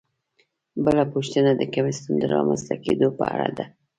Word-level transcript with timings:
بله 0.85 1.03
پوښتنه 1.13 1.51
د 1.55 1.61
کمیسیون 1.73 2.15
د 2.19 2.23
رامنځته 2.33 2.75
کیدو 2.85 3.07
په 3.17 3.23
اړه 3.35 3.49
ده. 3.57 3.65